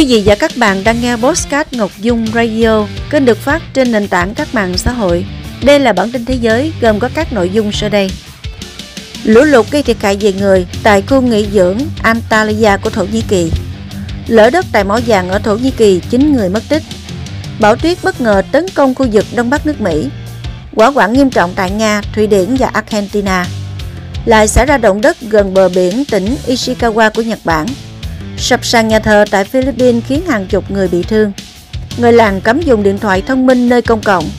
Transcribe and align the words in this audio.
Quý 0.00 0.06
vị 0.06 0.22
và 0.26 0.34
các 0.34 0.50
bạn 0.56 0.84
đang 0.84 1.00
nghe 1.00 1.16
Postcard 1.16 1.72
Ngọc 1.72 1.90
Dung 1.98 2.26
Radio, 2.34 2.86
kênh 3.10 3.24
được 3.24 3.38
phát 3.38 3.62
trên 3.74 3.92
nền 3.92 4.08
tảng 4.08 4.34
các 4.34 4.54
mạng 4.54 4.78
xã 4.78 4.92
hội. 4.92 5.24
Đây 5.62 5.80
là 5.80 5.92
bản 5.92 6.12
tin 6.12 6.24
thế 6.24 6.34
giới 6.34 6.72
gồm 6.80 6.98
có 6.98 7.08
các 7.14 7.32
nội 7.32 7.50
dung 7.50 7.72
sau 7.72 7.88
đây. 7.88 8.10
Lũ 9.24 9.40
lụt 9.40 9.70
gây 9.70 9.82
thiệt 9.82 9.96
hại 10.02 10.16
về 10.20 10.32
người 10.32 10.66
tại 10.82 11.02
khu 11.02 11.20
nghỉ 11.20 11.46
dưỡng 11.52 11.78
Antalya 12.02 12.76
của 12.76 12.90
Thổ 12.90 13.04
Nhĩ 13.04 13.22
Kỳ. 13.28 13.52
Lỡ 14.26 14.50
đất 14.50 14.66
tại 14.72 14.84
mỏ 14.84 15.00
vàng 15.06 15.28
ở 15.28 15.38
Thổ 15.38 15.56
Nhĩ 15.56 15.70
Kỳ, 15.70 16.00
9 16.10 16.32
người 16.32 16.48
mất 16.48 16.62
tích. 16.68 16.82
Bão 17.58 17.76
tuyết 17.76 17.98
bất 18.02 18.20
ngờ 18.20 18.42
tấn 18.52 18.66
công 18.74 18.94
khu 18.94 19.06
vực 19.12 19.24
Đông 19.34 19.50
Bắc 19.50 19.66
nước 19.66 19.80
Mỹ. 19.80 20.08
Quả 20.74 20.90
hoạn 20.90 21.12
nghiêm 21.12 21.30
trọng 21.30 21.52
tại 21.54 21.70
Nga, 21.70 22.02
Thụy 22.14 22.26
Điển 22.26 22.56
và 22.58 22.66
Argentina. 22.66 23.46
Lại 24.24 24.48
xảy 24.48 24.66
ra 24.66 24.78
động 24.78 25.00
đất 25.00 25.16
gần 25.20 25.54
bờ 25.54 25.68
biển 25.68 26.04
tỉnh 26.04 26.36
Ishikawa 26.46 27.10
của 27.10 27.22
Nhật 27.22 27.38
Bản. 27.44 27.66
Sập 28.40 28.64
sàn 28.64 28.88
nhà 28.88 28.98
thờ 28.98 29.24
tại 29.30 29.44
Philippines 29.44 30.04
khiến 30.08 30.26
hàng 30.26 30.46
chục 30.46 30.70
người 30.70 30.88
bị 30.88 31.02
thương. 31.02 31.32
Người 31.98 32.12
làng 32.12 32.40
cấm 32.40 32.60
dùng 32.60 32.82
điện 32.82 32.98
thoại 32.98 33.22
thông 33.26 33.46
minh 33.46 33.68
nơi 33.68 33.82
công 33.82 34.00
cộng. 34.00 34.30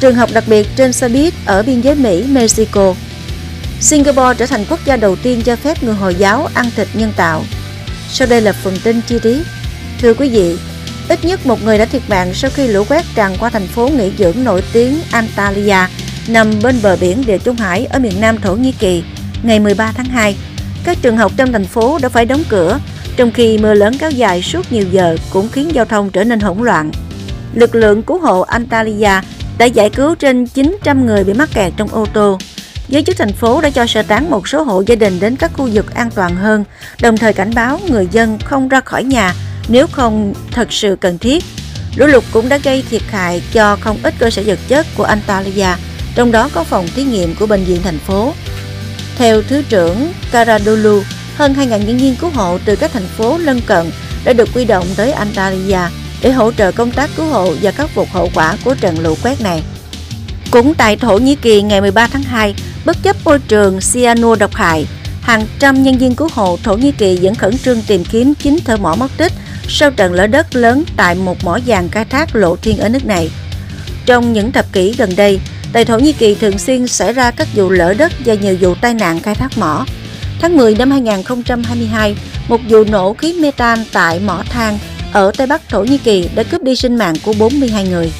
Trường 0.00 0.14
học 0.14 0.30
đặc 0.32 0.44
biệt 0.46 0.66
trên 0.76 0.92
xe 0.92 1.08
buýt 1.08 1.34
ở 1.46 1.62
biên 1.62 1.80
giới 1.80 1.94
Mỹ, 1.94 2.24
Mexico. 2.28 2.94
Singapore 3.80 4.34
trở 4.38 4.46
thành 4.46 4.64
quốc 4.70 4.80
gia 4.84 4.96
đầu 4.96 5.16
tiên 5.16 5.42
cho 5.42 5.56
phép 5.56 5.82
người 5.82 5.94
Hồi 5.94 6.14
giáo 6.14 6.48
ăn 6.54 6.70
thịt 6.76 6.88
nhân 6.94 7.12
tạo. 7.16 7.42
Sau 8.08 8.28
đây 8.28 8.40
là 8.40 8.52
phần 8.52 8.74
tin 8.84 9.00
chi 9.06 9.18
tiết. 9.22 9.42
Thưa 10.00 10.14
quý 10.14 10.28
vị, 10.28 10.56
ít 11.08 11.24
nhất 11.24 11.46
một 11.46 11.62
người 11.62 11.78
đã 11.78 11.84
thiệt 11.84 12.02
mạng 12.08 12.34
sau 12.34 12.50
khi 12.54 12.68
lũ 12.68 12.84
quét 12.88 13.04
tràn 13.14 13.36
qua 13.40 13.50
thành 13.50 13.66
phố 13.66 13.88
nghỉ 13.88 14.10
dưỡng 14.18 14.44
nổi 14.44 14.62
tiếng 14.72 14.98
Antalya 15.10 15.88
nằm 16.28 16.50
bên 16.62 16.76
bờ 16.82 16.96
biển 16.96 17.26
Địa 17.26 17.38
Trung 17.38 17.56
Hải 17.56 17.86
ở 17.86 17.98
miền 17.98 18.20
nam 18.20 18.40
Thổ 18.40 18.54
Nhĩ 18.54 18.72
Kỳ 18.72 19.02
ngày 19.42 19.60
13 19.60 19.92
tháng 19.92 20.06
2. 20.06 20.36
Các 20.84 20.98
trường 21.02 21.16
học 21.16 21.32
trong 21.36 21.52
thành 21.52 21.66
phố 21.66 21.98
đã 22.02 22.08
phải 22.08 22.24
đóng 22.24 22.42
cửa, 22.48 22.78
trong 23.16 23.30
khi 23.32 23.58
mưa 23.58 23.74
lớn 23.74 23.94
kéo 23.98 24.10
dài 24.10 24.42
suốt 24.42 24.72
nhiều 24.72 24.84
giờ 24.90 25.16
cũng 25.30 25.48
khiến 25.52 25.74
giao 25.74 25.84
thông 25.84 26.10
trở 26.10 26.24
nên 26.24 26.40
hỗn 26.40 26.58
loạn. 26.58 26.90
Lực 27.54 27.74
lượng 27.74 28.02
cứu 28.02 28.18
hộ 28.18 28.40
Antalya 28.40 29.22
đã 29.58 29.66
giải 29.66 29.90
cứu 29.90 30.14
trên 30.14 30.46
900 30.46 31.06
người 31.06 31.24
bị 31.24 31.32
mắc 31.32 31.48
kẹt 31.54 31.72
trong 31.76 31.88
ô 31.88 32.06
tô. 32.12 32.38
Giới 32.88 33.02
chức 33.02 33.16
thành 33.16 33.32
phố 33.32 33.60
đã 33.60 33.70
cho 33.70 33.86
sơ 33.86 34.02
tán 34.02 34.30
một 34.30 34.48
số 34.48 34.62
hộ 34.62 34.82
gia 34.86 34.94
đình 34.94 35.20
đến 35.20 35.36
các 35.36 35.50
khu 35.54 35.68
vực 35.72 35.94
an 35.94 36.10
toàn 36.14 36.36
hơn, 36.36 36.64
đồng 37.02 37.16
thời 37.16 37.32
cảnh 37.32 37.50
báo 37.54 37.80
người 37.88 38.08
dân 38.12 38.38
không 38.44 38.68
ra 38.68 38.80
khỏi 38.80 39.04
nhà 39.04 39.34
nếu 39.68 39.86
không 39.86 40.34
thật 40.50 40.72
sự 40.72 40.96
cần 41.00 41.18
thiết. 41.18 41.44
Lũ 41.96 42.06
lụt 42.06 42.24
cũng 42.32 42.48
đã 42.48 42.58
gây 42.58 42.84
thiệt 42.90 43.02
hại 43.10 43.42
cho 43.52 43.76
không 43.80 43.98
ít 44.02 44.14
cơ 44.18 44.30
sở 44.30 44.42
vật 44.46 44.58
chất 44.68 44.86
của 44.96 45.04
Antalya, 45.04 45.78
trong 46.14 46.32
đó 46.32 46.50
có 46.54 46.64
phòng 46.64 46.86
thí 46.94 47.04
nghiệm 47.04 47.34
của 47.34 47.46
bệnh 47.46 47.64
viện 47.64 47.80
thành 47.84 47.98
phố. 47.98 48.32
Theo 49.18 49.42
Thứ 49.42 49.62
trưởng 49.68 50.12
Karadulu, 50.32 51.02
hơn 51.36 51.54
2.000 51.54 51.66
nhân 51.68 51.98
viên 51.98 52.16
cứu 52.16 52.30
hộ 52.30 52.58
từ 52.64 52.76
các 52.76 52.92
thành 52.92 53.06
phố 53.06 53.38
lân 53.38 53.60
cận 53.66 53.90
đã 54.24 54.32
được 54.32 54.48
quy 54.54 54.64
động 54.64 54.86
tới 54.96 55.12
Antalya 55.12 55.90
để 56.22 56.32
hỗ 56.32 56.52
trợ 56.52 56.72
công 56.72 56.90
tác 56.90 57.10
cứu 57.16 57.26
hộ 57.26 57.54
và 57.62 57.70
khắc 57.70 57.90
phục 57.90 58.08
hậu 58.12 58.30
quả 58.34 58.56
của 58.64 58.74
trận 58.74 58.98
lũ 58.98 59.16
quét 59.22 59.40
này. 59.40 59.62
Cũng 60.50 60.74
tại 60.74 60.96
Thổ 60.96 61.18
Nhĩ 61.18 61.34
Kỳ 61.34 61.62
ngày 61.62 61.80
13 61.80 62.06
tháng 62.06 62.22
2, 62.22 62.54
bất 62.84 63.02
chấp 63.02 63.16
môi 63.24 63.38
trường 63.38 63.80
cyanua 63.92 64.36
độc 64.36 64.54
hại, 64.54 64.86
hàng 65.22 65.46
trăm 65.58 65.82
nhân 65.82 65.98
viên 65.98 66.14
cứu 66.14 66.28
hộ 66.32 66.58
Thổ 66.62 66.76
Nhĩ 66.76 66.92
Kỳ 66.92 67.18
vẫn 67.22 67.34
khẩn 67.34 67.58
trương 67.58 67.82
tìm 67.82 68.04
kiếm 68.04 68.34
9 68.34 68.58
thợ 68.64 68.76
mỏ 68.76 68.94
mất 68.94 69.10
tích 69.16 69.32
sau 69.68 69.90
trận 69.90 70.12
lở 70.12 70.26
đất 70.26 70.56
lớn 70.56 70.84
tại 70.96 71.14
một 71.14 71.44
mỏ 71.44 71.58
vàng 71.66 71.88
khai 71.88 72.04
thác 72.04 72.36
lộ 72.36 72.56
thiên 72.56 72.78
ở 72.78 72.88
nước 72.88 73.06
này. 73.06 73.30
Trong 74.06 74.32
những 74.32 74.52
thập 74.52 74.72
kỷ 74.72 74.94
gần 74.98 75.16
đây, 75.16 75.40
tại 75.72 75.84
Thổ 75.84 75.98
Nhĩ 75.98 76.12
Kỳ 76.12 76.34
thường 76.34 76.58
xuyên 76.58 76.86
xảy 76.86 77.12
ra 77.12 77.30
các 77.30 77.48
vụ 77.54 77.70
lở 77.70 77.94
đất 77.94 78.12
và 78.24 78.34
nhiều 78.34 78.56
vụ 78.60 78.74
tai 78.74 78.94
nạn 78.94 79.20
khai 79.20 79.34
thác 79.34 79.58
mỏ. 79.58 79.86
Tháng 80.42 80.56
10 80.56 80.74
năm 80.74 80.90
2022, 80.90 82.16
một 82.48 82.60
vụ 82.68 82.84
nổ 82.84 83.14
khí 83.14 83.32
metan 83.32 83.78
tại 83.92 84.20
mỏ 84.20 84.42
than 84.50 84.78
ở 85.12 85.30
Tây 85.36 85.46
Bắc 85.46 85.68
Thổ 85.68 85.84
Nhĩ 85.84 85.98
Kỳ 85.98 86.28
đã 86.34 86.42
cướp 86.42 86.62
đi 86.62 86.76
sinh 86.76 86.96
mạng 86.96 87.14
của 87.24 87.32
42 87.38 87.88
người. 87.88 88.12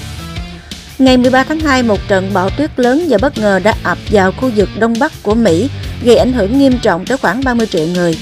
Ngày 0.99 1.17
13 1.17 1.45
tháng 1.45 1.61
2, 1.61 1.83
một 1.83 1.99
trận 2.09 2.31
bão 2.35 2.51
tuyết 2.51 2.71
lớn 2.77 3.07
và 3.09 3.19
bất 3.23 3.39
ngờ 3.39 3.61
đã 3.65 3.75
ập 3.83 3.99
vào 4.11 4.33
khu 4.33 4.51
vực 4.57 4.69
Đông 4.79 4.95
Bắc 4.99 5.13
của 5.23 5.35
Mỹ, 5.35 5.69
gây 6.05 6.17
ảnh 6.17 6.33
hưởng 6.33 6.59
nghiêm 6.59 6.79
trọng 6.83 7.07
tới 7.07 7.19
khoảng 7.19 7.45
30 7.45 7.67
triệu 7.67 7.87
người. 7.87 8.19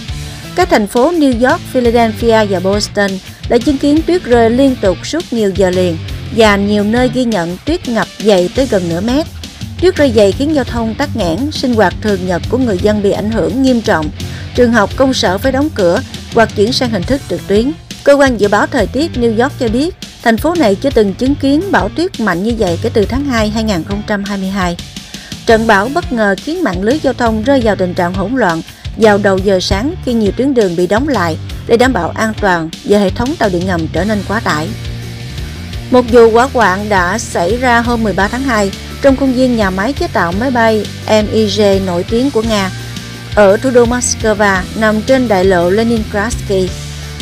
Các 0.54 0.70
thành 0.70 0.86
phố 0.86 1.12
New 1.12 1.50
York, 1.50 1.60
Philadelphia 1.72 2.44
và 2.50 2.60
Boston 2.60 3.10
đã 3.48 3.58
chứng 3.58 3.78
kiến 3.78 4.02
tuyết 4.06 4.24
rơi 4.24 4.50
liên 4.50 4.76
tục 4.80 5.06
suốt 5.06 5.32
nhiều 5.32 5.52
giờ 5.56 5.70
liền 5.70 5.96
và 6.36 6.56
nhiều 6.56 6.84
nơi 6.84 7.10
ghi 7.14 7.24
nhận 7.24 7.56
tuyết 7.64 7.88
ngập 7.88 8.06
dày 8.18 8.50
tới 8.54 8.66
gần 8.66 8.88
nửa 8.88 9.00
mét. 9.00 9.26
Tuyết 9.80 9.96
rơi 9.96 10.12
dày 10.16 10.32
khiến 10.32 10.54
giao 10.54 10.64
thông 10.64 10.94
tắc 10.94 11.16
nghẽn, 11.16 11.50
sinh 11.52 11.74
hoạt 11.74 11.94
thường 12.00 12.26
nhật 12.26 12.42
của 12.48 12.58
người 12.58 12.78
dân 12.78 13.02
bị 13.02 13.10
ảnh 13.10 13.30
hưởng 13.30 13.62
nghiêm 13.62 13.80
trọng. 13.80 14.10
Trường 14.54 14.72
học, 14.72 14.90
công 14.96 15.14
sở 15.14 15.38
phải 15.38 15.52
đóng 15.52 15.68
cửa 15.74 16.00
hoặc 16.34 16.48
chuyển 16.56 16.72
sang 16.72 16.90
hình 16.90 17.02
thức 17.02 17.20
trực 17.28 17.40
tuyến. 17.46 17.72
Cơ 18.04 18.14
quan 18.14 18.40
dự 18.40 18.48
báo 18.48 18.66
thời 18.66 18.86
tiết 18.86 19.10
New 19.14 19.42
York 19.42 19.52
cho 19.58 19.68
biết, 19.68 19.94
thành 20.22 20.36
phố 20.36 20.54
này 20.54 20.74
chưa 20.74 20.90
từng 20.90 21.14
chứng 21.14 21.34
kiến 21.34 21.62
bão 21.70 21.88
tuyết 21.88 22.20
mạnh 22.20 22.42
như 22.42 22.54
vậy 22.58 22.78
kể 22.82 22.90
từ 22.94 23.04
tháng 23.04 23.24
2 23.24 23.50
2022. 23.50 24.76
Trận 25.46 25.66
bão 25.66 25.88
bất 25.88 26.12
ngờ 26.12 26.34
khiến 26.38 26.64
mạng 26.64 26.82
lưới 26.82 26.98
giao 27.02 27.12
thông 27.12 27.42
rơi 27.42 27.60
vào 27.60 27.76
tình 27.76 27.94
trạng 27.94 28.14
hỗn 28.14 28.34
loạn 28.34 28.62
vào 28.96 29.18
đầu 29.18 29.38
giờ 29.38 29.60
sáng 29.60 29.94
khi 30.04 30.12
nhiều 30.12 30.32
tuyến 30.36 30.54
đường 30.54 30.76
bị 30.76 30.86
đóng 30.86 31.08
lại 31.08 31.36
để 31.66 31.76
đảm 31.76 31.92
bảo 31.92 32.08
an 32.08 32.32
toàn 32.40 32.70
và 32.84 32.98
hệ 32.98 33.10
thống 33.10 33.34
tàu 33.38 33.48
điện 33.48 33.66
ngầm 33.66 33.88
trở 33.92 34.04
nên 34.04 34.22
quá 34.28 34.40
tải. 34.40 34.68
Một 35.90 36.04
vụ 36.12 36.30
hỏa 36.30 36.48
hoạn 36.52 36.88
đã 36.88 37.18
xảy 37.18 37.56
ra 37.56 37.80
hôm 37.80 38.02
13 38.02 38.28
tháng 38.28 38.42
2 38.42 38.70
trong 39.02 39.16
khuôn 39.16 39.32
viên 39.32 39.56
nhà 39.56 39.70
máy 39.70 39.92
chế 39.92 40.08
tạo 40.12 40.32
máy 40.32 40.50
bay 40.50 40.86
MiG 41.06 41.86
nổi 41.86 42.04
tiếng 42.10 42.30
của 42.30 42.42
Nga 42.42 42.70
ở 43.34 43.56
thủ 43.56 43.70
đô 43.70 43.84
Moscow 43.84 44.62
nằm 44.76 45.02
trên 45.02 45.28
đại 45.28 45.44
lộ 45.44 45.70
Leningradsky. 45.70 46.68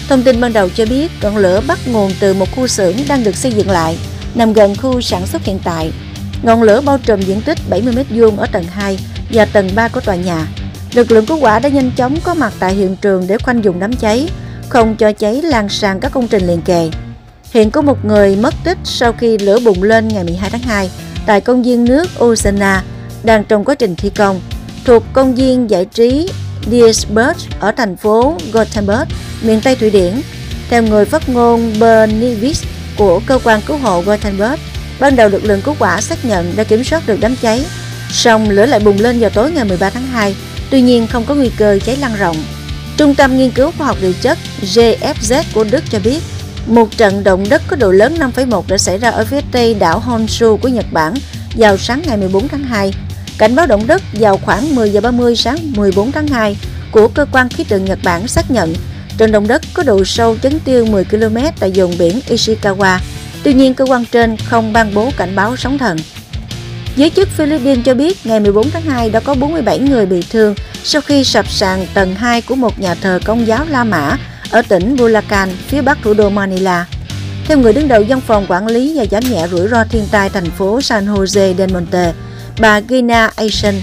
Thông 0.09 0.22
tin 0.22 0.41
ban 0.41 0.53
đầu 0.53 0.69
cho 0.69 0.87
biết 0.87 1.11
ngọn 1.22 1.37
lửa 1.37 1.61
bắt 1.66 1.78
nguồn 1.87 2.12
từ 2.21 2.34
một 2.34 2.49
khu 2.56 2.66
xưởng 2.66 2.97
đang 3.09 3.25
được 3.25 3.37
xây 3.37 3.53
dựng 3.53 3.71
lại, 3.71 3.99
nằm 4.34 4.53
gần 4.53 4.77
khu 4.77 5.00
sản 5.00 5.27
xuất 5.27 5.44
hiện 5.44 5.59
tại. 5.65 5.93
Ngọn 6.43 6.62
lửa 6.62 6.81
bao 6.81 6.99
trùm 6.99 7.21
diện 7.21 7.41
tích 7.41 7.59
70 7.71 7.95
m2 7.95 8.37
ở 8.37 8.47
tầng 8.53 8.65
2 8.65 8.99
và 9.33 9.45
tầng 9.45 9.71
3 9.75 9.89
của 9.89 10.00
tòa 10.00 10.15
nhà. 10.15 10.47
Lực 10.93 11.12
lượng 11.12 11.27
cứu 11.27 11.37
hỏa 11.37 11.59
đã 11.59 11.69
nhanh 11.69 11.91
chóng 11.97 12.19
có 12.25 12.34
mặt 12.34 12.53
tại 12.59 12.75
hiện 12.75 12.97
trường 12.97 13.27
để 13.27 13.39
khoanh 13.39 13.62
vùng 13.62 13.81
đám 13.81 13.93
cháy, 13.93 14.28
không 14.69 14.97
cho 14.97 15.12
cháy 15.12 15.43
lan 15.43 15.69
sang 15.69 16.00
các 16.00 16.12
công 16.12 16.28
trình 16.28 16.47
liền 16.47 16.62
kề. 16.62 16.91
Hiện 17.50 17.71
có 17.71 17.83
một 17.83 18.05
người 18.05 18.37
mất 18.37 18.55
tích 18.65 18.78
sau 18.84 19.12
khi 19.12 19.39
lửa 19.39 19.59
bùng 19.65 19.83
lên 19.83 20.09
ngày 20.09 20.25
12 20.25 20.50
tháng 20.50 20.62
2 20.62 20.91
tại 21.28 21.41
công 21.41 21.62
viên 21.62 21.84
nước 21.84 22.06
Osana 22.25 22.83
đang 23.22 23.44
trong 23.44 23.65
quá 23.65 23.75
trình 23.75 23.97
thi 23.97 24.11
công 24.11 24.41
thuộc 24.84 25.03
công 25.12 25.34
viên 25.34 25.71
giải 25.71 25.84
trí 25.84 26.28
Diersberg 26.71 27.39
ở 27.61 27.72
thành 27.72 27.97
phố 27.97 28.37
Gothenburg, 28.53 29.09
miền 29.43 29.61
Tây 29.61 29.77
Thụy 29.77 29.91
Điển. 29.91 30.12
Theo 30.71 30.83
người 30.83 31.05
phát 31.05 31.28
ngôn 31.28 31.72
Bernivis 31.81 32.65
của 32.97 33.21
cơ 33.27 33.39
quan 33.44 33.61
cứu 33.66 33.77
hộ 33.77 34.03
Gothenburg, 34.03 34.61
ban 35.00 35.16
đầu 35.16 35.28
lực 35.28 35.44
lượng 35.44 35.61
cứu 35.65 35.75
hỏa 35.78 36.00
xác 36.00 36.25
nhận 36.25 36.56
đã 36.56 36.65
kiểm 36.65 36.84
soát 36.84 37.06
được 37.06 37.19
đám 37.21 37.37
cháy, 37.43 37.65
song 38.10 38.50
lửa 38.50 38.66
lại 38.66 38.81
bùng 38.81 39.00
lên 39.00 39.21
vào 39.21 39.31
tối 39.31 39.50
ngày 39.50 39.65
13 39.65 39.91
tháng 39.91 40.06
2, 40.06 40.37
tuy 40.71 40.81
nhiên 40.81 41.06
không 41.06 41.25
có 41.25 41.34
nguy 41.34 41.50
cơ 41.56 41.78
cháy 41.84 41.97
lan 41.97 42.16
rộng. 42.19 42.37
Trung 42.97 43.15
tâm 43.15 43.37
Nghiên 43.37 43.50
cứu 43.50 43.71
Khoa 43.78 43.87
học 43.87 43.97
Địa 44.03 44.12
chất 44.21 44.39
GFZ 44.62 45.43
của 45.55 45.65
Đức 45.65 45.84
cho 45.91 45.99
biết 46.05 46.22
một 46.69 46.97
trận 46.97 47.25
động 47.25 47.45
đất 47.49 47.62
có 47.67 47.77
độ 47.77 47.93
lớn 47.93 48.15
5,1 48.19 48.62
đã 48.69 48.79
xảy 48.79 48.99
ra 48.99 49.11
ở 49.11 49.25
phía 49.25 49.41
tây 49.53 49.75
đảo 49.75 49.99
Honshu 49.99 50.56
của 50.56 50.69
Nhật 50.69 50.87
Bản 50.93 51.15
vào 51.56 51.77
sáng 51.77 52.03
ngày 52.06 52.17
14 52.17 52.49
tháng 52.49 52.65
2. 52.65 52.93
Cảnh 53.39 53.55
báo 53.55 53.67
động 53.67 53.87
đất 53.87 54.03
vào 54.12 54.37
khoảng 54.37 54.75
10 54.75 54.91
giờ 54.91 55.01
30 55.01 55.37
sáng 55.37 55.73
14 55.77 56.12
tháng 56.12 56.27
2 56.27 56.57
của 56.91 57.09
cơ 57.09 57.27
quan 57.33 57.49
khí 57.49 57.65
tượng 57.65 57.84
Nhật 57.84 57.99
Bản 58.05 58.28
xác 58.28 58.51
nhận 58.51 58.75
trận 59.19 59.33
động 59.33 59.49
đất 59.49 59.62
có 59.75 59.83
độ 59.83 60.05
sâu 60.05 60.37
chấn 60.43 60.61
tiêu 60.61 60.87
10 60.87 61.05
km 61.05 61.37
tại 61.61 61.73
vùng 61.75 61.99
biển 61.99 62.21
Ishikawa. 62.28 62.99
Tuy 63.43 63.55
nhiên, 63.55 63.75
cơ 63.75 63.84
quan 63.84 64.05
trên 64.12 64.37
không 64.37 64.73
ban 64.73 64.95
bố 64.95 65.11
cảnh 65.17 65.37
báo 65.37 65.57
sóng 65.57 65.78
thần. 65.78 65.97
Giới 66.97 67.11
chức 67.11 67.28
Philippines 67.28 67.84
cho 67.84 67.95
biết 67.95 68.27
ngày 68.27 68.41
14 68.41 68.71
tháng 68.71 68.83
2 68.83 69.10
đã 69.10 69.21
có 69.21 69.34
47 69.34 69.78
người 69.78 70.07
bị 70.07 70.22
thương 70.31 70.54
sau 70.84 71.03
khi 71.03 71.25
sập 71.25 71.51
sàn 71.51 71.87
tầng 71.95 72.15
2 72.15 72.42
của 72.42 72.54
một 72.54 72.81
nhà 72.81 72.95
thờ 72.95 73.21
công 73.25 73.47
giáo 73.47 73.66
La 73.69 73.84
Mã 73.84 74.19
ở 74.50 74.62
tỉnh 74.62 74.97
Bulacan, 74.97 75.48
phía 75.68 75.83
bắc 75.83 75.98
thủ 76.03 76.15
đô 76.15 76.30
Manila. 76.30 76.86
Theo 77.47 77.59
người 77.59 77.72
đứng 77.72 77.89
đầu 77.89 78.04
văn 78.09 78.21
phòng 78.21 78.47
quản 78.48 78.66
lý 78.66 78.92
và 78.97 79.04
giảm 79.10 79.22
nhẹ 79.30 79.47
rủi 79.50 79.68
ro 79.68 79.84
thiên 79.84 80.06
tai 80.10 80.30
thành 80.30 80.50
phố 80.50 80.80
San 80.80 81.06
Jose 81.06 81.54
del 81.54 81.72
Monte, 81.72 82.12
bà 82.60 82.80
Gina 82.89 83.30
Asian, 83.36 83.74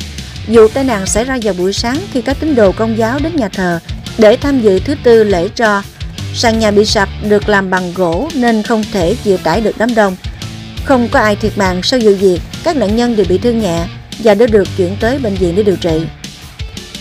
vụ 0.47 0.67
tai 0.67 0.83
nạn 0.83 1.05
xảy 1.05 1.23
ra 1.23 1.37
vào 1.43 1.53
buổi 1.53 1.73
sáng 1.73 1.97
khi 2.13 2.21
các 2.21 2.37
tín 2.39 2.55
đồ 2.55 2.71
công 2.71 2.97
giáo 2.97 3.19
đến 3.19 3.35
nhà 3.35 3.49
thờ 3.49 3.79
để 4.17 4.37
tham 4.37 4.61
dự 4.61 4.79
thứ 4.79 4.95
tư 5.03 5.23
lễ 5.23 5.49
tro. 5.55 5.81
Sàn 6.33 6.59
nhà 6.59 6.71
bị 6.71 6.85
sập 6.85 7.09
được 7.29 7.49
làm 7.49 7.69
bằng 7.69 7.93
gỗ 7.93 8.29
nên 8.35 8.63
không 8.63 8.83
thể 8.91 9.15
chịu 9.23 9.37
tải 9.37 9.61
được 9.61 9.77
đám 9.77 9.95
đông. 9.95 10.15
Không 10.85 11.07
có 11.11 11.19
ai 11.19 11.35
thiệt 11.35 11.57
mạng 11.57 11.83
sau 11.83 11.99
vụ 12.03 12.11
việc, 12.11 12.39
các 12.63 12.75
nạn 12.75 12.95
nhân 12.95 13.15
đều 13.15 13.25
bị 13.29 13.37
thương 13.37 13.59
nhẹ 13.59 13.85
và 14.19 14.33
đã 14.33 14.45
được 14.45 14.67
chuyển 14.77 14.95
tới 14.99 15.19
bệnh 15.19 15.35
viện 15.35 15.55
để 15.55 15.63
điều 15.63 15.75
trị. 15.75 16.01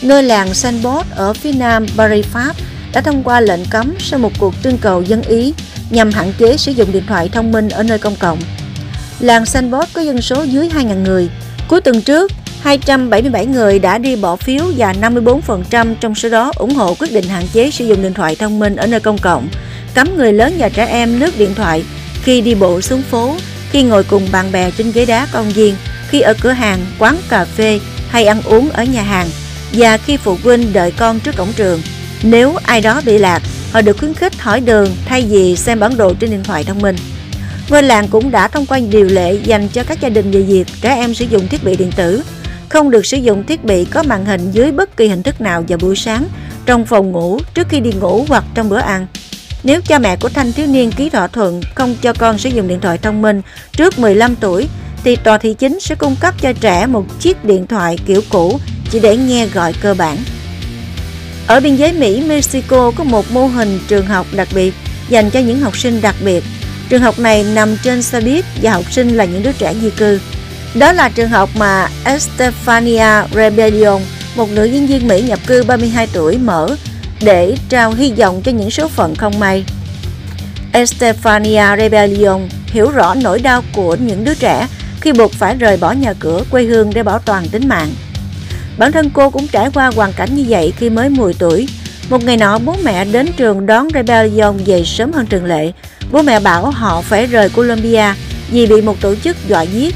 Ngôi 0.02 0.22
làng 0.22 0.54
Sanbot 0.54 1.06
ở 1.10 1.32
phía 1.32 1.52
nam 1.52 1.86
Paris, 1.96 2.26
Pháp 2.26 2.56
đã 2.94 3.00
thông 3.00 3.22
qua 3.22 3.40
lệnh 3.40 3.64
cấm 3.70 3.94
sau 3.98 4.18
một 4.18 4.32
cuộc 4.38 4.54
trưng 4.62 4.78
cầu 4.78 5.02
dân 5.02 5.22
Ý 5.22 5.54
nhằm 5.90 6.10
hạn 6.10 6.32
chế 6.38 6.56
sử 6.56 6.72
dụng 6.72 6.92
điện 6.92 7.02
thoại 7.06 7.28
thông 7.28 7.52
minh 7.52 7.68
ở 7.68 7.82
nơi 7.82 7.98
công 7.98 8.16
cộng. 8.16 8.38
Làng 9.20 9.46
Sanbot 9.46 9.88
có 9.92 10.02
dân 10.02 10.22
số 10.22 10.42
dưới 10.42 10.68
2.000 10.68 11.02
người. 11.02 11.28
Cuối 11.68 11.80
tuần 11.80 12.02
trước, 12.02 12.32
277 12.60 13.46
người 13.46 13.78
đã 13.78 13.98
đi 13.98 14.16
bỏ 14.16 14.36
phiếu 14.36 14.64
và 14.76 14.92
54% 14.92 15.94
trong 16.00 16.14
số 16.14 16.28
đó 16.28 16.52
ủng 16.56 16.74
hộ 16.74 16.94
quyết 16.94 17.12
định 17.12 17.24
hạn 17.24 17.46
chế 17.52 17.70
sử 17.70 17.86
dụng 17.86 18.02
điện 18.02 18.14
thoại 18.14 18.36
thông 18.36 18.58
minh 18.58 18.76
ở 18.76 18.86
nơi 18.86 19.00
công 19.00 19.18
cộng, 19.18 19.48
cấm 19.94 20.16
người 20.16 20.32
lớn 20.32 20.54
và 20.58 20.68
trẻ 20.68 20.86
em 20.86 21.20
lướt 21.20 21.38
điện 21.38 21.54
thoại 21.54 21.84
khi 22.22 22.40
đi 22.40 22.54
bộ 22.54 22.80
xuống 22.80 23.02
phố, 23.02 23.34
khi 23.70 23.82
ngồi 23.82 24.04
cùng 24.04 24.28
bạn 24.32 24.52
bè 24.52 24.70
trên 24.70 24.92
ghế 24.92 25.06
đá 25.06 25.26
công 25.32 25.50
viên, 25.50 25.74
khi 26.08 26.20
ở 26.20 26.34
cửa 26.40 26.52
hàng, 26.52 26.78
quán 26.98 27.16
cà 27.28 27.44
phê 27.44 27.80
hay 28.08 28.24
ăn 28.24 28.42
uống 28.44 28.70
ở 28.70 28.84
nhà 28.84 29.02
hàng 29.02 29.28
và 29.72 29.96
khi 29.96 30.16
phụ 30.16 30.36
huynh 30.42 30.72
đợi 30.72 30.90
con 30.90 31.20
trước 31.20 31.36
cổng 31.36 31.52
trường. 31.56 31.80
Nếu 32.26 32.54
ai 32.62 32.80
đó 32.80 33.00
bị 33.06 33.18
lạc, 33.18 33.42
họ 33.72 33.82
được 33.82 33.98
khuyến 33.98 34.14
khích 34.14 34.40
hỏi 34.40 34.60
đường 34.60 34.96
thay 35.04 35.22
vì 35.22 35.56
xem 35.56 35.80
bản 35.80 35.96
đồ 35.96 36.14
trên 36.14 36.30
điện 36.30 36.44
thoại 36.44 36.64
thông 36.64 36.82
minh. 36.82 36.96
Ngôi 37.68 37.82
làng 37.82 38.08
cũng 38.08 38.30
đã 38.30 38.48
thông 38.48 38.66
qua 38.66 38.80
điều 38.90 39.04
lệ 39.04 39.38
dành 39.44 39.68
cho 39.68 39.82
các 39.82 40.00
gia 40.00 40.08
đình 40.08 40.30
về 40.30 40.40
việc 40.40 40.66
trẻ 40.80 40.94
em 40.94 41.14
sử 41.14 41.24
dụng 41.24 41.48
thiết 41.48 41.64
bị 41.64 41.76
điện 41.76 41.92
tử, 41.96 42.22
không 42.68 42.90
được 42.90 43.06
sử 43.06 43.16
dụng 43.16 43.44
thiết 43.46 43.64
bị 43.64 43.84
có 43.84 44.02
màn 44.02 44.24
hình 44.24 44.50
dưới 44.50 44.72
bất 44.72 44.96
kỳ 44.96 45.08
hình 45.08 45.22
thức 45.22 45.40
nào 45.40 45.64
vào 45.68 45.78
buổi 45.82 45.96
sáng, 45.96 46.26
trong 46.66 46.86
phòng 46.86 47.12
ngủ, 47.12 47.38
trước 47.54 47.68
khi 47.68 47.80
đi 47.80 47.90
ngủ 47.92 48.24
hoặc 48.28 48.44
trong 48.54 48.68
bữa 48.68 48.80
ăn. 48.80 49.06
Nếu 49.62 49.80
cha 49.80 49.98
mẹ 49.98 50.16
của 50.16 50.28
thanh 50.28 50.52
thiếu 50.52 50.66
niên 50.66 50.92
ký 50.92 51.10
thỏa 51.10 51.26
thuận 51.26 51.60
không 51.74 51.96
cho 52.02 52.12
con 52.12 52.38
sử 52.38 52.48
dụng 52.48 52.68
điện 52.68 52.80
thoại 52.80 52.98
thông 52.98 53.22
minh 53.22 53.42
trước 53.72 53.98
15 53.98 54.36
tuổi, 54.36 54.68
thì 55.04 55.16
tòa 55.16 55.38
thị 55.38 55.54
chính 55.54 55.80
sẽ 55.80 55.94
cung 55.94 56.16
cấp 56.20 56.34
cho 56.40 56.52
trẻ 56.52 56.86
một 56.86 57.04
chiếc 57.20 57.44
điện 57.44 57.66
thoại 57.66 57.98
kiểu 58.06 58.20
cũ 58.30 58.60
chỉ 58.90 59.00
để 59.00 59.16
nghe 59.16 59.46
gọi 59.46 59.72
cơ 59.72 59.94
bản. 59.94 60.16
Ở 61.46 61.60
biên 61.60 61.76
giới 61.76 61.92
Mỹ-Mexico 61.92 62.90
có 62.90 63.04
một 63.04 63.30
mô 63.30 63.46
hình 63.46 63.78
trường 63.88 64.06
học 64.06 64.26
đặc 64.32 64.48
biệt 64.54 64.74
dành 65.08 65.30
cho 65.30 65.40
những 65.40 65.60
học 65.60 65.76
sinh 65.76 66.00
đặc 66.00 66.14
biệt. 66.24 66.44
Trường 66.88 67.02
học 67.02 67.18
này 67.18 67.44
nằm 67.54 67.76
trên 67.82 68.02
xe 68.02 68.20
buýt 68.20 68.44
và 68.62 68.72
học 68.72 68.92
sinh 68.92 69.16
là 69.16 69.24
những 69.24 69.42
đứa 69.42 69.52
trẻ 69.52 69.74
di 69.82 69.90
cư. 69.90 70.20
Đó 70.74 70.92
là 70.92 71.08
trường 71.08 71.28
học 71.28 71.50
mà 71.54 71.88
Estefania 72.04 73.26
Rebellion, 73.34 74.02
một 74.36 74.50
nữ 74.50 74.64
diễn 74.64 74.86
viên 74.86 75.08
Mỹ 75.08 75.22
nhập 75.22 75.38
cư 75.46 75.64
32 75.64 76.06
tuổi 76.12 76.38
mở 76.38 76.76
để 77.22 77.56
trao 77.68 77.92
hy 77.92 78.12
vọng 78.12 78.42
cho 78.44 78.52
những 78.52 78.70
số 78.70 78.88
phận 78.88 79.14
không 79.14 79.40
may. 79.40 79.64
Estefania 80.72 81.76
Rebellion 81.76 82.48
hiểu 82.66 82.90
rõ 82.90 83.14
nỗi 83.14 83.38
đau 83.38 83.62
của 83.72 83.96
những 84.00 84.24
đứa 84.24 84.34
trẻ 84.34 84.68
khi 85.00 85.12
buộc 85.12 85.32
phải 85.32 85.54
rời 85.54 85.76
bỏ 85.76 85.92
nhà 85.92 86.12
cửa 86.12 86.42
quê 86.50 86.62
hương 86.62 86.94
để 86.94 87.02
bảo 87.02 87.18
toàn 87.18 87.48
tính 87.48 87.68
mạng. 87.68 87.94
Bản 88.78 88.92
thân 88.92 89.10
cô 89.10 89.30
cũng 89.30 89.48
trải 89.48 89.70
qua 89.74 89.90
hoàn 89.96 90.12
cảnh 90.12 90.36
như 90.36 90.44
vậy 90.48 90.72
khi 90.76 90.90
mới 90.90 91.08
10 91.08 91.34
tuổi. 91.34 91.68
Một 92.10 92.24
ngày 92.24 92.36
nọ 92.36 92.58
bố 92.58 92.76
mẹ 92.84 93.04
đến 93.04 93.26
trường 93.36 93.66
đón 93.66 93.88
Rebellion 93.94 94.56
về 94.66 94.84
sớm 94.84 95.12
hơn 95.12 95.26
trường 95.26 95.44
lệ. 95.44 95.72
Bố 96.12 96.22
mẹ 96.22 96.40
bảo 96.40 96.70
họ 96.70 97.00
phải 97.00 97.26
rời 97.26 97.48
Colombia 97.48 98.14
vì 98.50 98.66
bị 98.66 98.82
một 98.82 99.00
tổ 99.00 99.14
chức 99.14 99.36
dọa 99.48 99.62
giết. 99.62 99.94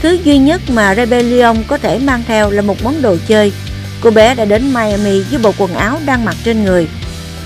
Thứ 0.00 0.18
duy 0.24 0.38
nhất 0.38 0.60
mà 0.68 0.94
Rebellion 0.94 1.56
có 1.66 1.78
thể 1.78 1.98
mang 1.98 2.22
theo 2.26 2.50
là 2.50 2.62
một 2.62 2.82
món 2.82 3.02
đồ 3.02 3.16
chơi. 3.28 3.52
Cô 4.00 4.10
bé 4.10 4.34
đã 4.34 4.44
đến 4.44 4.74
Miami 4.74 5.20
với 5.20 5.38
bộ 5.42 5.52
quần 5.58 5.74
áo 5.74 5.98
đang 6.06 6.24
mặc 6.24 6.36
trên 6.44 6.64
người. 6.64 6.88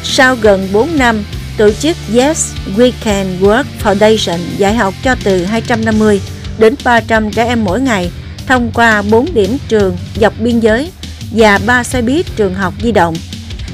Sau 0.05 0.37
gần 0.37 0.69
4 0.73 0.99
năm, 0.99 1.25
tổ 1.56 1.70
chức 1.70 1.96
Yes 2.14 2.52
We 2.76 2.93
Can 3.05 3.38
Work 3.40 3.64
Foundation 3.85 4.38
dạy 4.56 4.75
học 4.75 4.94
cho 5.02 5.14
từ 5.25 5.44
250 5.44 6.20
đến 6.58 6.75
300 6.85 7.31
trẻ 7.31 7.44
em 7.44 7.64
mỗi 7.64 7.81
ngày 7.81 8.11
thông 8.46 8.70
qua 8.74 9.02
4 9.02 9.34
điểm 9.34 9.56
trường 9.68 9.96
dọc 10.20 10.40
biên 10.40 10.60
giới 10.60 10.90
và 11.30 11.58
3 11.66 11.84
xe 11.84 12.02
buýt 12.02 12.26
trường 12.36 12.54
học 12.54 12.74
di 12.82 12.92
động. 12.92 13.14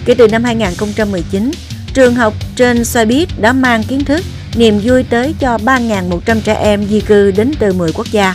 Kể 0.05 0.15
từ 0.15 0.29
năm 0.29 0.45
2019, 0.45 1.51
trường 1.95 2.15
học 2.15 2.35
trên 2.57 2.85
xe 2.85 3.05
buýt 3.05 3.29
đã 3.41 3.53
mang 3.53 3.83
kiến 3.85 4.05
thức, 4.05 4.25
niềm 4.57 4.81
vui 4.85 5.03
tới 5.03 5.35
cho 5.41 5.57
3.100 5.57 6.41
trẻ 6.45 6.55
em 6.55 6.89
di 6.89 7.01
cư 7.01 7.31
đến 7.31 7.53
từ 7.59 7.73
10 7.73 7.93
quốc 7.93 8.07
gia. 8.11 8.35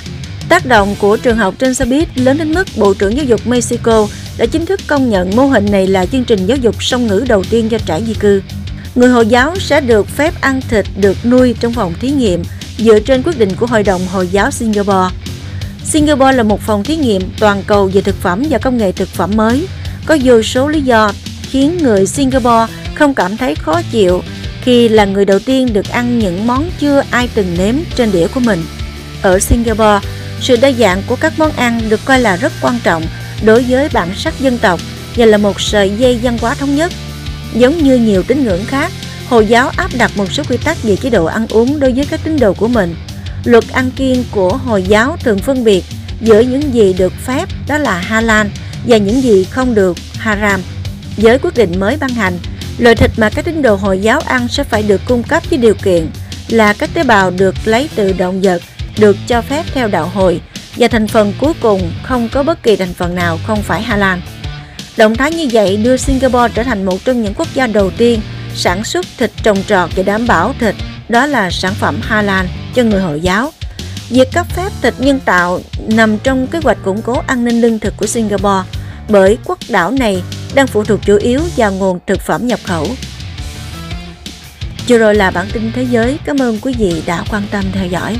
Tác 0.49 0.65
động 0.65 0.95
của 0.99 1.17
trường 1.17 1.37
học 1.37 1.55
trên 1.59 1.73
xe 1.73 1.85
buýt 1.85 2.17
lớn 2.17 2.37
đến 2.37 2.53
mức 2.53 2.67
Bộ 2.77 2.93
trưởng 2.93 3.17
Giáo 3.17 3.25
dục 3.25 3.47
Mexico 3.47 4.07
đã 4.37 4.45
chính 4.45 4.65
thức 4.65 4.79
công 4.87 5.09
nhận 5.09 5.35
mô 5.35 5.45
hình 5.45 5.71
này 5.71 5.87
là 5.87 6.05
chương 6.05 6.23
trình 6.23 6.45
giáo 6.45 6.57
dục 6.57 6.83
song 6.83 7.07
ngữ 7.07 7.25
đầu 7.27 7.43
tiên 7.49 7.69
cho 7.69 7.77
trẻ 7.85 8.01
di 8.07 8.13
cư. 8.13 8.41
Người 8.95 9.09
Hồi 9.09 9.27
giáo 9.27 9.59
sẽ 9.59 9.81
được 9.81 10.07
phép 10.07 10.41
ăn 10.41 10.61
thịt 10.69 10.85
được 10.97 11.17
nuôi 11.25 11.55
trong 11.59 11.73
phòng 11.73 11.93
thí 11.99 12.11
nghiệm 12.11 12.43
dựa 12.77 12.99
trên 12.99 13.23
quyết 13.23 13.39
định 13.39 13.49
của 13.55 13.65
Hội 13.65 13.83
đồng 13.83 14.07
Hồi 14.07 14.27
giáo 14.27 14.51
Singapore. 14.51 15.15
Singapore 15.85 16.31
là 16.31 16.43
một 16.43 16.61
phòng 16.61 16.83
thí 16.83 16.95
nghiệm 16.95 17.21
toàn 17.39 17.63
cầu 17.67 17.89
về 17.93 18.01
thực 18.01 18.15
phẩm 18.21 18.43
và 18.49 18.57
công 18.57 18.77
nghệ 18.77 18.91
thực 18.91 19.07
phẩm 19.07 19.31
mới. 19.35 19.67
Có 20.05 20.17
vô 20.23 20.41
số 20.41 20.67
lý 20.67 20.81
do 20.81 21.11
khiến 21.41 21.77
người 21.77 22.05
Singapore 22.05 22.73
không 22.95 23.13
cảm 23.13 23.37
thấy 23.37 23.55
khó 23.55 23.81
chịu 23.91 24.21
khi 24.61 24.89
là 24.89 25.05
người 25.05 25.25
đầu 25.25 25.39
tiên 25.39 25.73
được 25.73 25.89
ăn 25.89 26.19
những 26.19 26.47
món 26.47 26.69
chưa 26.79 27.03
ai 27.09 27.29
từng 27.33 27.55
nếm 27.57 27.75
trên 27.95 28.11
đĩa 28.11 28.27
của 28.27 28.39
mình. 28.39 28.63
Ở 29.21 29.39
Singapore, 29.39 29.99
sự 30.41 30.55
đa 30.61 30.71
dạng 30.71 31.03
của 31.07 31.15
các 31.15 31.33
món 31.37 31.51
ăn 31.51 31.81
được 31.89 31.99
coi 32.05 32.19
là 32.19 32.35
rất 32.35 32.53
quan 32.61 32.79
trọng 32.83 33.03
đối 33.45 33.65
với 33.69 33.89
bản 33.93 34.09
sắc 34.15 34.39
dân 34.39 34.57
tộc 34.57 34.79
và 35.15 35.25
là 35.25 35.37
một 35.37 35.61
sợi 35.61 35.91
dây 35.97 36.19
văn 36.23 36.37
hóa 36.41 36.55
thống 36.55 36.75
nhất. 36.75 36.91
Giống 37.53 37.83
như 37.83 37.97
nhiều 37.97 38.23
tín 38.23 38.43
ngưỡng 38.43 38.65
khác, 38.65 38.91
Hồi 39.29 39.45
giáo 39.45 39.69
áp 39.69 39.91
đặt 39.97 40.11
một 40.17 40.31
số 40.31 40.43
quy 40.49 40.57
tắc 40.57 40.83
về 40.83 40.95
chế 40.95 41.09
độ 41.09 41.25
ăn 41.25 41.47
uống 41.49 41.79
đối 41.79 41.91
với 41.91 42.05
các 42.05 42.19
tín 42.23 42.39
đồ 42.39 42.53
của 42.53 42.67
mình. 42.67 42.95
Luật 43.43 43.63
ăn 43.71 43.91
kiêng 43.91 44.23
của 44.31 44.57
Hồi 44.57 44.83
giáo 44.83 45.17
thường 45.23 45.37
phân 45.37 45.63
biệt 45.63 45.83
giữa 46.21 46.39
những 46.39 46.73
gì 46.73 46.93
được 46.93 47.13
phép 47.25 47.49
đó 47.67 47.77
là 47.77 47.97
halal 47.97 48.47
và 48.87 48.97
những 48.97 49.21
gì 49.21 49.43
không 49.43 49.75
được 49.75 49.97
haram. 50.17 50.61
Với 51.17 51.39
quyết 51.39 51.53
định 51.55 51.79
mới 51.79 51.97
ban 51.99 52.09
hành, 52.09 52.37
loại 52.77 52.95
thịt 52.95 53.11
mà 53.17 53.29
các 53.29 53.45
tín 53.45 53.61
đồ 53.61 53.75
Hồi 53.75 53.99
giáo 53.99 54.19
ăn 54.19 54.47
sẽ 54.47 54.63
phải 54.63 54.83
được 54.83 55.01
cung 55.05 55.23
cấp 55.23 55.43
với 55.49 55.59
điều 55.59 55.73
kiện 55.73 56.07
là 56.49 56.73
các 56.73 56.89
tế 56.93 57.03
bào 57.03 57.31
được 57.31 57.55
lấy 57.65 57.89
từ 57.95 58.13
động 58.13 58.41
vật 58.41 58.61
được 58.99 59.17
cho 59.27 59.41
phép 59.41 59.65
theo 59.73 59.87
đạo 59.87 60.11
hồi 60.13 60.41
và 60.75 60.87
thành 60.87 61.07
phần 61.07 61.33
cuối 61.39 61.53
cùng 61.61 61.91
không 62.03 62.29
có 62.29 62.43
bất 62.43 62.63
kỳ 62.63 62.75
thành 62.75 62.93
phần 62.93 63.15
nào 63.15 63.39
không 63.47 63.63
phải 63.63 63.81
halal. 63.81 64.19
Động 64.97 65.15
thái 65.15 65.31
như 65.31 65.47
vậy 65.51 65.77
đưa 65.77 65.97
Singapore 65.97 66.53
trở 66.53 66.63
thành 66.63 66.83
một 66.85 67.05
trong 67.05 67.23
những 67.23 67.33
quốc 67.33 67.47
gia 67.53 67.67
đầu 67.67 67.91
tiên 67.97 68.21
sản 68.55 68.83
xuất 68.83 69.05
thịt 69.17 69.31
trồng 69.43 69.63
trọt 69.67 69.89
và 69.95 70.03
đảm 70.03 70.27
bảo 70.27 70.55
thịt 70.59 70.75
đó 71.13 71.25
là 71.25 71.51
sản 71.51 71.73
phẩm 71.73 71.99
halal 72.01 72.45
cho 72.75 72.83
người 72.83 73.01
Hồi 73.01 73.21
giáo. 73.21 73.51
Việc 74.09 74.31
cấp 74.31 74.47
phép 74.55 74.71
thịt 74.81 74.93
nhân 74.99 75.19
tạo 75.25 75.59
nằm 75.87 76.17
trong 76.17 76.47
kế 76.47 76.59
hoạch 76.63 76.77
củng 76.83 77.01
cố 77.01 77.21
an 77.27 77.45
ninh 77.45 77.61
lương 77.61 77.79
thực 77.79 77.97
của 77.97 78.05
Singapore, 78.05 78.69
bởi 79.09 79.37
quốc 79.45 79.59
đảo 79.69 79.91
này 79.91 80.23
đang 80.55 80.67
phụ 80.67 80.83
thuộc 80.83 80.99
chủ 81.05 81.17
yếu 81.17 81.41
vào 81.57 81.71
nguồn 81.71 81.99
thực 82.07 82.21
phẩm 82.21 82.47
nhập 82.47 82.59
khẩu. 82.63 82.87
chưa 84.87 84.97
rồi 84.97 85.15
là 85.15 85.31
bản 85.31 85.47
tin 85.53 85.71
thế 85.75 85.83
giới. 85.83 86.17
Cảm 86.25 86.41
ơn 86.41 86.59
quý 86.61 86.73
vị 86.77 87.03
đã 87.05 87.23
quan 87.29 87.43
tâm 87.51 87.63
theo 87.73 87.87
dõi. 87.87 88.17